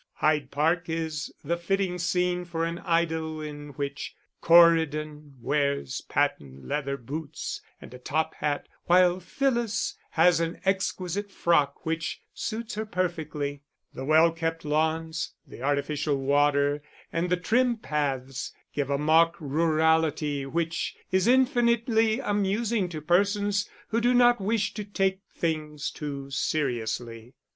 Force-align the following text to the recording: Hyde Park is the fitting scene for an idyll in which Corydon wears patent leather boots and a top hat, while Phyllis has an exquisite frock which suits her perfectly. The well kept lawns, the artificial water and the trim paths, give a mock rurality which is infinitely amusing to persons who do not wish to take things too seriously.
Hyde 0.13 0.49
Park 0.49 0.89
is 0.89 1.31
the 1.43 1.57
fitting 1.57 1.99
scene 1.99 2.43
for 2.43 2.65
an 2.65 2.79
idyll 2.79 3.39
in 3.39 3.69
which 3.73 4.15
Corydon 4.41 5.35
wears 5.39 6.01
patent 6.09 6.65
leather 6.65 6.97
boots 6.97 7.61
and 7.79 7.93
a 7.93 7.99
top 7.99 8.33
hat, 8.33 8.67
while 8.85 9.19
Phyllis 9.19 9.93
has 10.09 10.39
an 10.39 10.59
exquisite 10.65 11.31
frock 11.31 11.85
which 11.85 12.23
suits 12.33 12.73
her 12.73 12.85
perfectly. 12.87 13.61
The 13.93 14.03
well 14.03 14.31
kept 14.31 14.65
lawns, 14.65 15.35
the 15.45 15.61
artificial 15.61 16.17
water 16.19 16.81
and 17.13 17.29
the 17.29 17.37
trim 17.37 17.77
paths, 17.77 18.51
give 18.73 18.89
a 18.89 18.97
mock 18.97 19.37
rurality 19.39 20.47
which 20.47 20.95
is 21.11 21.27
infinitely 21.27 22.19
amusing 22.19 22.89
to 22.89 23.01
persons 23.01 23.69
who 23.89 24.01
do 24.01 24.15
not 24.15 24.41
wish 24.41 24.73
to 24.73 24.83
take 24.83 25.19
things 25.37 25.91
too 25.91 26.31
seriously. 26.31 27.35